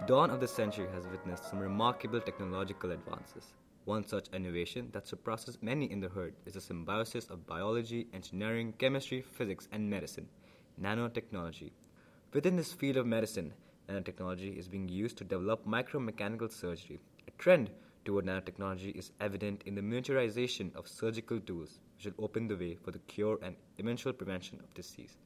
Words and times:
The 0.00 0.06
dawn 0.06 0.30
of 0.30 0.40
the 0.40 0.48
century 0.48 0.88
has 0.94 1.06
witnessed 1.06 1.50
some 1.50 1.58
remarkable 1.58 2.20
technological 2.20 2.90
advances. 2.90 3.52
One 3.84 4.06
such 4.06 4.28
innovation 4.32 4.88
that 4.92 5.06
surpasses 5.06 5.58
many 5.60 5.90
in 5.92 6.00
the 6.00 6.08
herd 6.08 6.34
is 6.46 6.54
the 6.54 6.60
symbiosis 6.60 7.26
of 7.26 7.46
biology, 7.46 8.06
engineering, 8.14 8.72
chemistry, 8.78 9.20
physics, 9.20 9.68
and 9.72 9.88
medicine 9.88 10.26
nanotechnology. 10.80 11.70
Within 12.32 12.56
this 12.56 12.72
field 12.72 12.96
of 12.96 13.06
medicine, 13.06 13.52
nanotechnology 13.88 14.56
is 14.56 14.68
being 14.68 14.88
used 14.88 15.18
to 15.18 15.24
develop 15.24 15.66
micromechanical 15.66 16.50
surgery. 16.50 16.98
A 17.28 17.30
trend 17.32 17.70
toward 18.06 18.24
nanotechnology 18.24 18.96
is 18.96 19.12
evident 19.20 19.62
in 19.66 19.74
the 19.74 19.82
miniaturization 19.82 20.74
of 20.74 20.88
surgical 20.88 21.38
tools, 21.40 21.78
which 21.96 22.06
will 22.06 22.24
open 22.24 22.48
the 22.48 22.56
way 22.56 22.74
for 22.74 22.90
the 22.90 23.00
cure 23.00 23.38
and 23.42 23.54
eventual 23.78 24.14
prevention 24.14 24.58
of 24.60 24.72
disease. 24.72 25.18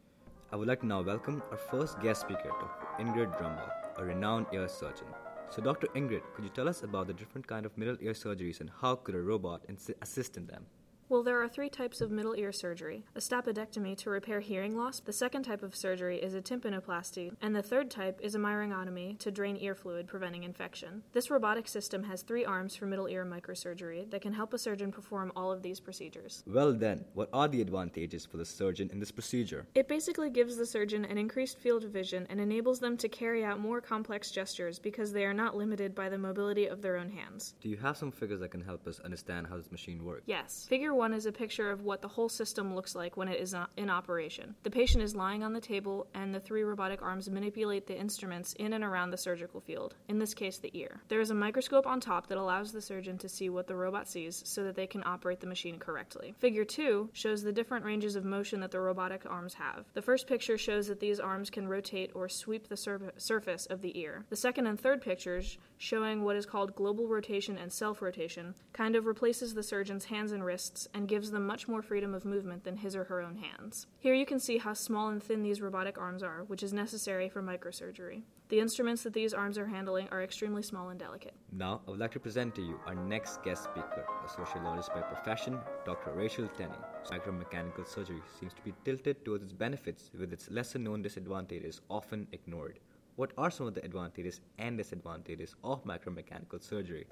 I 0.53 0.57
would 0.57 0.67
like 0.67 0.81
to 0.81 0.87
now 0.87 1.03
welcome 1.03 1.43
our 1.53 1.57
first 1.57 2.01
guest 2.01 2.23
speaker, 2.23 2.49
Dr. 2.49 3.05
Ingrid 3.05 3.41
Rumbaugh, 3.41 3.84
a 3.97 4.05
renowned 4.05 4.47
ear 4.53 4.69
surgeon. 4.69 5.07
So, 5.51 5.63
Dr. 5.63 5.87
Ingrid, 5.95 6.23
could 6.35 6.45
you 6.45 6.51
tell 6.51 6.69
us 6.69 6.83
about 6.83 7.07
the 7.07 7.15
different 7.15 7.47
kind 7.47 7.65
of 7.65 7.77
middle 7.79 7.97
ear 8.01 8.13
surgeries 8.13 8.61
and 8.61 8.71
how 8.81 8.97
could 8.97 9.15
a 9.15 9.21
robot 9.21 9.63
assist 10.03 10.37
in 10.37 10.47
them? 10.47 10.67
Well, 11.15 11.23
there 11.23 11.41
are 11.41 11.49
three 11.49 11.69
types 11.69 12.01
of 12.01 12.11
middle 12.11 12.35
ear 12.35 12.51
surgery 12.51 13.05
a 13.15 13.21
stapedectomy 13.21 13.97
to 13.99 14.11
repair 14.11 14.41
hearing 14.41 14.77
loss, 14.77 14.99
the 14.99 15.13
second 15.13 15.45
type 15.45 15.63
of 15.63 15.77
surgery 15.77 16.21
is 16.21 16.35
a 16.35 16.43
tympanoplasty, 16.43 17.31
and 17.41 17.55
the 17.55 17.63
third 17.63 17.89
type 17.89 18.19
is 18.21 18.35
a 18.35 18.39
myringotomy 18.41 19.17
to 19.21 19.31
drain 19.31 19.57
ear 19.61 19.77
fluid, 19.77 20.09
preventing 20.09 20.43
infection. 20.43 21.05
This 21.13 21.31
robotic 21.31 21.69
system 21.69 22.03
has 22.03 22.23
three 22.23 22.45
arms 22.45 22.75
for 22.75 22.87
middle 22.87 23.07
ear 23.07 23.25
microsurgery 23.25 24.11
that 24.11 24.23
can 24.23 24.33
help 24.33 24.53
a 24.55 24.59
surgeon 24.59 24.91
perform 24.91 25.31
all 25.37 25.53
of 25.53 25.63
these 25.63 25.79
procedures. 25.79 26.43
Well, 26.49 26.73
then, 26.73 27.05
what 27.15 27.29
are 27.33 27.47
the 27.47 27.61
advantages 27.61 28.27
for 28.27 28.37
the 28.37 28.45
surgeon 28.45 28.91
in 28.91 28.99
this 28.99 29.13
procedure? 29.13 29.69
It 29.77 29.87
basically 29.87 30.31
gives 30.31 30.57
the 30.57 30.67
surgeon 30.67 31.05
an 31.05 31.17
increased 31.17 31.61
field 31.61 31.85
of 31.85 31.93
vision 31.93 32.27
and 32.29 32.41
enables 32.41 32.81
them 32.81 32.97
to 32.97 33.09
carry 33.09 33.45
out 33.45 33.61
more 33.61 33.81
complex 33.81 34.33
gestures 34.33 34.81
because 34.81 35.13
they 35.13 35.25
are 35.25 35.33
not 35.33 35.57
limited 35.57 35.95
by 35.95 36.09
the 36.09 36.19
mobility 36.19 36.67
of 36.67 36.83
their 36.83 36.97
own 36.97 37.11
hands. 37.11 37.55
Do 37.61 37.69
you 37.69 37.77
have 37.77 37.97
some 37.97 38.11
figures 38.11 38.41
that 38.41 38.51
can 38.51 38.63
help 38.63 38.89
us 38.89 38.99
understand 38.99 39.47
how 39.47 39.57
this 39.57 39.71
machine 39.71 40.05
works? 40.05 40.25
Yes. 40.27 40.67
Figure 40.69 40.93
1 40.93 41.04
one 41.05 41.13
is 41.13 41.27
a 41.27 41.33
picture 41.33 41.71
of 41.71 41.83
what 41.83 42.01
the 42.01 42.09
whole 42.09 42.31
system 42.31 42.75
looks 42.75 42.95
like 42.95 43.15
when 43.15 43.29
it 43.29 43.39
is 43.39 43.55
in 43.77 43.91
operation. 43.91 44.55
The 44.63 44.71
patient 44.71 45.03
is 45.03 45.15
lying 45.15 45.43
on 45.43 45.53
the 45.53 45.61
table, 45.61 46.07
and 46.15 46.35
the 46.35 46.41
three 46.41 46.63
robotic 46.63 47.03
arms 47.03 47.29
manipulate 47.29 47.87
the 47.87 47.95
instruments 47.95 48.55
in 48.55 48.73
and 48.73 48.83
around 48.83 49.11
the 49.11 49.19
surgical 49.19 49.61
field, 49.61 49.97
in 50.09 50.19
this 50.19 50.33
case, 50.33 50.57
the 50.57 50.71
ear. 50.73 51.03
There 51.09 51.21
is 51.21 51.29
a 51.29 51.35
microscope 51.35 51.87
on 51.87 52.01
top 52.01 52.29
that 52.29 52.39
allows 52.39 52.73
the 52.73 52.81
surgeon 52.81 53.19
to 53.19 53.29
see 53.29 53.51
what 53.51 53.67
the 53.67 53.77
robot 53.77 54.09
sees 54.09 54.43
so 54.47 54.65
that 54.65 54.77
they 54.77 54.87
can 54.87 55.03
operate 55.05 55.41
the 55.41 55.47
machine 55.47 55.79
correctly. 55.79 56.35
Figure 56.39 56.65
2 56.65 57.11
shows 57.13 57.43
the 57.43 57.53
different 57.53 57.85
ranges 57.85 58.17
of 58.17 58.25
motion 58.25 58.61
that 58.61 58.71
the 58.71 58.81
robotic 58.81 59.27
arms 59.29 59.53
have. 59.53 59.85
The 59.93 60.01
first 60.01 60.27
picture 60.27 60.57
shows 60.57 60.87
that 60.87 61.01
these 61.01 61.21
arms 61.21 61.51
can 61.51 61.69
rotate 61.69 62.13
or 62.15 62.31
sweep 62.31 62.69
the 62.69 62.79
sur- 62.79 63.13
surface 63.19 63.67
of 63.67 63.83
the 63.83 64.01
ear. 64.01 64.25
The 64.31 64.37
second 64.37 64.69
and 64.69 64.81
third 64.81 65.03
pictures, 65.03 65.59
showing 65.77 66.25
what 66.25 66.37
is 66.37 66.47
called 66.47 66.75
global 66.75 67.09
rotation 67.09 67.59
and 67.59 67.71
self 67.71 68.01
rotation, 68.01 68.55
kind 68.73 68.97
of 68.97 69.05
replaces 69.05 69.53
the 69.53 69.63
surgeon's 69.63 70.07
hands 70.07 70.33
and 70.33 70.43
wrists 70.43 70.84
and 70.93 71.09
gives 71.09 71.31
them 71.31 71.47
much 71.47 71.69
more 71.69 71.83
freedom 71.83 72.15
of 72.15 72.25
movement 72.25 72.65
than 72.65 72.77
his 72.77 72.95
or 72.95 73.05
her 73.05 73.21
own 73.21 73.37
hands. 73.37 73.87
Here 73.99 74.15
you 74.15 74.27
can 74.27 74.39
see 74.39 74.59
how 74.59 74.75
small 74.75 75.09
and 75.09 75.23
thin 75.23 75.43
these 75.43 75.61
robotic 75.61 75.97
arms 75.99 76.23
are, 76.23 76.45
which 76.49 76.63
is 76.63 76.73
necessary 76.73 77.29
for 77.29 77.43
microsurgery. 77.43 78.23
The 78.51 78.61
instruments 78.61 79.03
that 79.05 79.15
these 79.15 79.33
arms 79.33 79.57
are 79.57 79.67
handling 79.67 80.09
are 80.11 80.23
extremely 80.23 80.63
small 80.63 80.91
and 80.91 80.99
delicate. 81.01 81.35
Now, 81.51 81.81
I 81.87 81.91
would 81.91 82.01
like 82.01 82.13
to 82.13 82.21
present 82.21 82.55
to 82.57 82.63
you 82.63 82.79
our 82.87 82.95
next 82.95 83.43
guest 83.43 83.65
speaker, 83.65 84.05
a 84.25 84.29
sociologist 84.29 84.93
by 84.93 85.01
profession, 85.01 85.59
Dr. 85.87 86.13
Rachel 86.13 86.49
Tenney. 86.59 86.75
Micromechanical 87.11 87.87
surgery 87.87 88.21
seems 88.39 88.53
to 88.53 88.63
be 88.63 88.75
tilted 88.85 89.25
towards 89.25 89.45
its 89.45 89.53
benefits, 89.53 90.11
with 90.19 90.33
its 90.33 90.51
lesser 90.51 90.79
known 90.79 91.01
disadvantages 91.01 91.81
often 91.89 92.27
ignored. 92.33 92.81
What 93.17 93.33
are 93.39 93.51
some 93.51 93.69
of 93.69 93.75
the 93.75 93.85
advantages 93.85 94.41
and 94.59 94.77
disadvantages 94.77 95.55
of 95.63 95.85
micromechanical 95.85 96.61
surgery? 96.61 97.07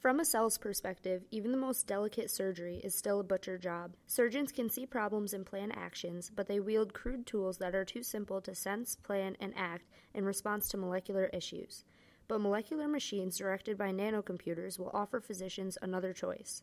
From 0.00 0.18
a 0.18 0.24
cell's 0.24 0.56
perspective, 0.56 1.24
even 1.30 1.52
the 1.52 1.58
most 1.58 1.86
delicate 1.86 2.30
surgery 2.30 2.80
is 2.82 2.94
still 2.94 3.20
a 3.20 3.24
butcher 3.24 3.58
job. 3.58 3.92
Surgeons 4.06 4.52
can 4.52 4.70
see 4.70 4.86
problems 4.86 5.34
and 5.34 5.44
plan 5.44 5.70
actions, 5.72 6.30
but 6.34 6.48
they 6.48 6.60
wield 6.60 6.94
crude 6.94 7.26
tools 7.26 7.58
that 7.58 7.74
are 7.74 7.84
too 7.84 8.02
simple 8.02 8.40
to 8.40 8.54
sense, 8.54 8.96
plan, 8.96 9.36
and 9.38 9.52
act 9.54 9.90
in 10.14 10.24
response 10.24 10.68
to 10.68 10.78
molecular 10.78 11.26
issues. 11.26 11.84
But 12.26 12.40
molecular 12.40 12.88
machines 12.88 13.36
directed 13.36 13.76
by 13.76 13.92
nanocomputers 13.92 14.78
will 14.78 14.90
offer 14.94 15.20
physicians 15.20 15.76
another 15.82 16.14
choice. 16.14 16.62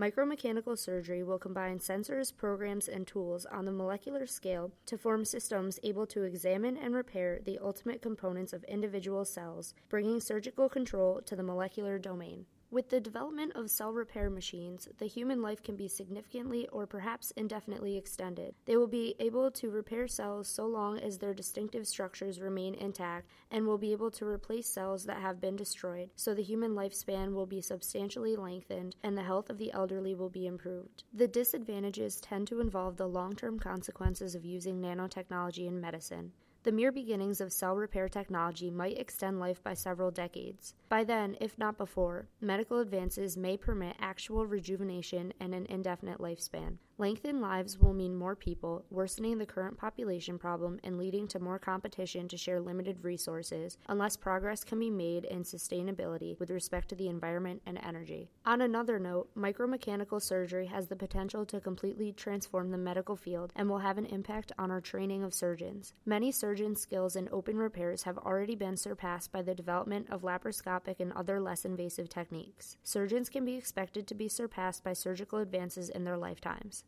Micromechanical 0.00 0.78
surgery 0.78 1.24
will 1.24 1.40
combine 1.40 1.80
sensors, 1.80 2.32
programs, 2.34 2.86
and 2.86 3.04
tools 3.04 3.44
on 3.46 3.64
the 3.64 3.72
molecular 3.72 4.26
scale 4.26 4.70
to 4.86 4.96
form 4.96 5.24
systems 5.24 5.80
able 5.82 6.06
to 6.06 6.22
examine 6.22 6.76
and 6.76 6.94
repair 6.94 7.40
the 7.44 7.58
ultimate 7.58 8.00
components 8.00 8.52
of 8.52 8.62
individual 8.64 9.24
cells, 9.24 9.74
bringing 9.88 10.20
surgical 10.20 10.68
control 10.68 11.20
to 11.26 11.34
the 11.34 11.42
molecular 11.42 11.98
domain. 11.98 12.46
With 12.70 12.90
the 12.90 13.00
development 13.00 13.52
of 13.54 13.70
cell 13.70 13.94
repair 13.94 14.28
machines, 14.28 14.88
the 14.98 15.06
human 15.06 15.40
life 15.40 15.62
can 15.62 15.74
be 15.74 15.88
significantly 15.88 16.68
or 16.68 16.86
perhaps 16.86 17.30
indefinitely 17.30 17.96
extended. 17.96 18.54
They 18.66 18.76
will 18.76 18.86
be 18.86 19.14
able 19.18 19.50
to 19.52 19.70
repair 19.70 20.06
cells 20.06 20.48
so 20.48 20.66
long 20.66 20.98
as 20.98 21.16
their 21.16 21.32
distinctive 21.32 21.86
structures 21.86 22.42
remain 22.42 22.74
intact 22.74 23.30
and 23.50 23.66
will 23.66 23.78
be 23.78 23.92
able 23.92 24.10
to 24.10 24.26
replace 24.26 24.68
cells 24.68 25.06
that 25.06 25.22
have 25.22 25.40
been 25.40 25.56
destroyed, 25.56 26.10
so 26.14 26.34
the 26.34 26.42
human 26.42 26.74
lifespan 26.74 27.32
will 27.32 27.46
be 27.46 27.62
substantially 27.62 28.36
lengthened 28.36 28.96
and 29.02 29.16
the 29.16 29.22
health 29.22 29.48
of 29.48 29.56
the 29.56 29.72
elderly 29.72 30.14
will 30.14 30.28
be 30.28 30.46
improved. 30.46 31.04
The 31.14 31.26
disadvantages 31.26 32.20
tend 32.20 32.48
to 32.48 32.60
involve 32.60 32.98
the 32.98 33.08
long 33.08 33.34
term 33.34 33.58
consequences 33.58 34.34
of 34.34 34.44
using 34.44 34.78
nanotechnology 34.82 35.66
in 35.66 35.80
medicine. 35.80 36.32
The 36.68 36.72
mere 36.72 36.92
beginnings 36.92 37.40
of 37.40 37.50
cell 37.50 37.74
repair 37.74 38.10
technology 38.10 38.70
might 38.70 38.98
extend 38.98 39.40
life 39.40 39.62
by 39.62 39.72
several 39.72 40.10
decades. 40.10 40.74
By 40.90 41.02
then, 41.02 41.34
if 41.40 41.56
not 41.56 41.78
before, 41.78 42.28
medical 42.42 42.78
advances 42.80 43.38
may 43.38 43.56
permit 43.56 43.96
actual 43.98 44.44
rejuvenation 44.44 45.32
and 45.40 45.54
an 45.54 45.64
indefinite 45.70 46.18
lifespan. 46.18 46.76
Lengthened 47.00 47.40
lives 47.40 47.78
will 47.78 47.94
mean 47.94 48.16
more 48.16 48.34
people, 48.34 48.84
worsening 48.90 49.38
the 49.38 49.46
current 49.46 49.78
population 49.78 50.36
problem 50.36 50.80
and 50.82 50.98
leading 50.98 51.28
to 51.28 51.38
more 51.38 51.56
competition 51.56 52.26
to 52.26 52.36
share 52.36 52.60
limited 52.60 53.04
resources, 53.04 53.78
unless 53.88 54.16
progress 54.16 54.64
can 54.64 54.80
be 54.80 54.90
made 54.90 55.24
in 55.24 55.44
sustainability 55.44 56.36
with 56.40 56.50
respect 56.50 56.88
to 56.88 56.96
the 56.96 57.06
environment 57.06 57.62
and 57.66 57.78
energy. 57.86 58.28
On 58.44 58.62
another 58.62 58.98
note, 58.98 59.28
micromechanical 59.36 60.20
surgery 60.20 60.66
has 60.66 60.88
the 60.88 60.96
potential 60.96 61.46
to 61.46 61.60
completely 61.60 62.10
transform 62.10 62.72
the 62.72 62.76
medical 62.76 63.14
field 63.14 63.52
and 63.54 63.70
will 63.70 63.78
have 63.78 63.96
an 63.96 64.06
impact 64.06 64.50
on 64.58 64.72
our 64.72 64.80
training 64.80 65.22
of 65.22 65.32
surgeons. 65.32 65.94
Many 66.04 66.32
surgeon 66.32 66.74
skills 66.74 67.14
in 67.14 67.28
open 67.30 67.58
repairs 67.58 68.02
have 68.02 68.18
already 68.18 68.56
been 68.56 68.76
surpassed 68.76 69.30
by 69.30 69.42
the 69.42 69.54
development 69.54 70.08
of 70.10 70.22
laparoscopic 70.22 70.98
and 70.98 71.12
other 71.12 71.38
less 71.38 71.64
invasive 71.64 72.08
techniques. 72.08 72.76
Surgeons 72.82 73.28
can 73.28 73.44
be 73.44 73.54
expected 73.54 74.08
to 74.08 74.16
be 74.16 74.28
surpassed 74.28 74.82
by 74.82 74.94
surgical 74.94 75.38
advances 75.38 75.90
in 75.90 76.02
their 76.02 76.16
lifetimes. 76.16 76.82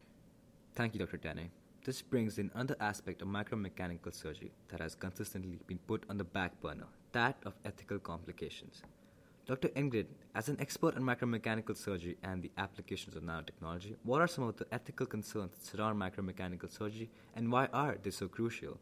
Thank 0.80 0.94
you, 0.94 1.00
Dr. 1.00 1.18
Tenney. 1.18 1.50
This 1.84 2.00
brings 2.00 2.38
in 2.38 2.50
another 2.54 2.74
aspect 2.80 3.20
of 3.20 3.28
micromechanical 3.28 4.14
surgery 4.14 4.50
that 4.70 4.80
has 4.80 4.94
consistently 4.94 5.58
been 5.66 5.76
put 5.86 6.04
on 6.08 6.16
the 6.16 6.24
back 6.24 6.58
burner 6.62 6.86
that 7.12 7.36
of 7.44 7.52
ethical 7.66 7.98
complications. 7.98 8.80
Dr. 9.44 9.68
Ingrid, 9.76 10.06
as 10.34 10.48
an 10.48 10.56
expert 10.58 10.96
in 10.96 11.02
micromechanical 11.02 11.76
surgery 11.76 12.16
and 12.22 12.42
the 12.42 12.50
applications 12.56 13.14
of 13.14 13.24
nanotechnology, 13.24 13.96
what 14.04 14.22
are 14.22 14.26
some 14.26 14.44
of 14.44 14.56
the 14.56 14.66
ethical 14.72 15.04
concerns 15.04 15.52
that 15.52 15.66
surround 15.66 16.00
micromechanical 16.00 16.72
surgery 16.72 17.10
and 17.36 17.52
why 17.52 17.66
are 17.74 17.98
they 18.02 18.10
so 18.10 18.26
crucial? 18.26 18.78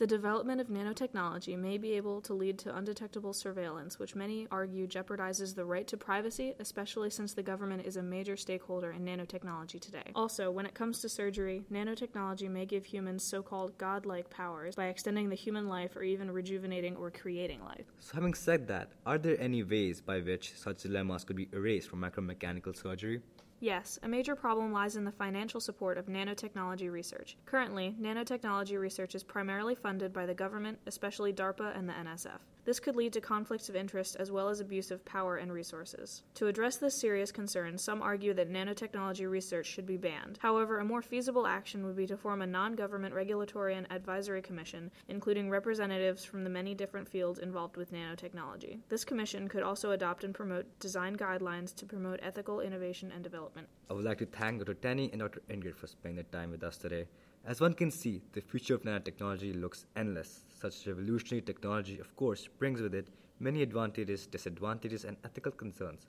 The 0.00 0.06
development 0.06 0.62
of 0.62 0.68
nanotechnology 0.68 1.58
may 1.58 1.76
be 1.76 1.92
able 1.92 2.22
to 2.22 2.32
lead 2.32 2.58
to 2.60 2.74
undetectable 2.74 3.34
surveillance, 3.34 3.98
which 3.98 4.14
many 4.14 4.46
argue 4.50 4.86
jeopardizes 4.86 5.54
the 5.54 5.66
right 5.66 5.86
to 5.88 5.98
privacy, 5.98 6.54
especially 6.58 7.10
since 7.10 7.34
the 7.34 7.42
government 7.42 7.84
is 7.84 7.98
a 7.98 8.02
major 8.02 8.34
stakeholder 8.34 8.92
in 8.92 9.04
nanotechnology 9.04 9.78
today. 9.78 10.10
Also, 10.14 10.50
when 10.50 10.64
it 10.64 10.72
comes 10.72 11.00
to 11.00 11.10
surgery, 11.10 11.64
nanotechnology 11.70 12.48
may 12.48 12.64
give 12.64 12.86
humans 12.86 13.22
so 13.22 13.42
called 13.42 13.76
godlike 13.76 14.30
powers 14.30 14.74
by 14.74 14.86
extending 14.86 15.28
the 15.28 15.36
human 15.36 15.68
life 15.68 15.94
or 15.94 16.02
even 16.02 16.30
rejuvenating 16.30 16.96
or 16.96 17.10
creating 17.10 17.62
life. 17.62 17.84
So, 17.98 18.14
having 18.14 18.32
said 18.32 18.68
that, 18.68 18.92
are 19.04 19.18
there 19.18 19.38
any 19.38 19.62
ways 19.62 20.00
by 20.00 20.20
which 20.20 20.54
such 20.56 20.84
dilemmas 20.84 21.24
could 21.24 21.36
be 21.36 21.50
erased 21.52 21.90
from 21.90 22.00
micromechanical 22.00 22.74
surgery? 22.74 23.20
Yes, 23.62 23.98
a 24.02 24.08
major 24.08 24.34
problem 24.34 24.72
lies 24.72 24.96
in 24.96 25.04
the 25.04 25.12
financial 25.12 25.60
support 25.60 25.98
of 25.98 26.06
nanotechnology 26.06 26.90
research. 26.90 27.36
Currently, 27.44 27.94
nanotechnology 28.00 28.80
research 28.80 29.14
is 29.14 29.22
primarily 29.22 29.74
funded 29.74 30.14
by 30.14 30.24
the 30.24 30.32
government, 30.32 30.78
especially 30.86 31.34
DARPA 31.34 31.76
and 31.76 31.86
the 31.86 31.92
NSF. 31.92 32.38
This 32.64 32.80
could 32.80 32.96
lead 32.96 33.12
to 33.14 33.20
conflicts 33.20 33.68
of 33.68 33.76
interest 33.76 34.16
as 34.16 34.30
well 34.30 34.48
as 34.48 34.60
abuse 34.60 34.90
of 34.90 35.04
power 35.04 35.36
and 35.36 35.52
resources. 35.52 36.22
To 36.34 36.46
address 36.46 36.76
this 36.76 36.98
serious 36.98 37.32
concern, 37.32 37.76
some 37.76 38.00
argue 38.00 38.32
that 38.34 38.50
nanotechnology 38.50 39.28
research 39.28 39.66
should 39.66 39.86
be 39.86 39.96
banned. 39.96 40.38
However, 40.40 40.78
a 40.78 40.84
more 40.84 41.02
feasible 41.02 41.46
action 41.46 41.84
would 41.84 41.96
be 41.96 42.06
to 42.06 42.16
form 42.16 42.40
a 42.42 42.46
non 42.46 42.74
government 42.74 43.14
regulatory 43.14 43.74
and 43.74 43.90
advisory 43.90 44.40
commission, 44.40 44.90
including 45.08 45.50
representatives 45.50 46.24
from 46.24 46.44
the 46.44 46.50
many 46.50 46.74
different 46.74 47.08
fields 47.08 47.38
involved 47.38 47.76
with 47.76 47.92
nanotechnology. 47.92 48.78
This 48.88 49.04
commission 49.04 49.48
could 49.48 49.62
also 49.62 49.90
adopt 49.90 50.24
and 50.24 50.34
promote 50.34 50.66
design 50.78 51.16
guidelines 51.16 51.74
to 51.76 51.86
promote 51.86 52.20
ethical 52.22 52.60
innovation 52.60 53.10
and 53.12 53.22
development. 53.22 53.49
I 53.56 53.92
would 53.92 54.04
like 54.04 54.18
to 54.18 54.26
thank 54.26 54.58
Dr. 54.58 54.74
Tenney 54.74 55.10
and 55.12 55.20
Dr. 55.20 55.42
Ingrid 55.50 55.74
for 55.74 55.86
spending 55.88 56.16
their 56.16 56.40
time 56.40 56.50
with 56.52 56.62
us 56.62 56.76
today. 56.76 57.06
As 57.44 57.60
one 57.60 57.74
can 57.74 57.90
see, 57.90 58.22
the 58.32 58.40
future 58.40 58.74
of 58.74 58.82
nanotechnology 58.82 59.60
looks 59.60 59.86
endless. 59.96 60.44
Such 60.60 60.86
revolutionary 60.86 61.42
technology, 61.42 61.98
of 61.98 62.14
course, 62.14 62.48
brings 62.58 62.80
with 62.80 62.94
it 62.94 63.08
many 63.40 63.62
advantages, 63.62 64.26
disadvantages, 64.26 65.04
and 65.04 65.16
ethical 65.24 65.50
concerns. 65.50 66.06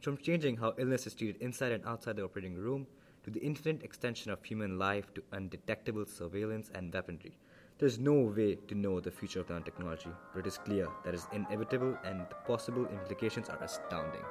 From 0.00 0.18
changing 0.18 0.56
how 0.56 0.74
illness 0.76 1.06
is 1.06 1.14
treated 1.14 1.40
inside 1.40 1.72
and 1.72 1.84
outside 1.86 2.16
the 2.16 2.24
operating 2.24 2.56
room, 2.56 2.86
to 3.22 3.30
the 3.30 3.40
infinite 3.40 3.82
extension 3.82 4.30
of 4.30 4.44
human 4.44 4.78
life 4.78 5.14
to 5.14 5.22
undetectable 5.32 6.04
surveillance 6.04 6.70
and 6.74 6.92
weaponry. 6.92 7.38
There's 7.78 7.98
no 7.98 8.12
way 8.12 8.56
to 8.68 8.74
know 8.74 9.00
the 9.00 9.10
future 9.10 9.40
of 9.40 9.48
nanotechnology, 9.48 10.12
but 10.34 10.40
it 10.40 10.46
is 10.46 10.58
clear 10.58 10.88
that 11.04 11.14
it 11.14 11.16
is 11.16 11.26
inevitable 11.32 11.96
and 12.04 12.20
the 12.28 12.34
possible 12.46 12.86
implications 12.86 13.48
are 13.48 13.62
astounding. 13.62 14.24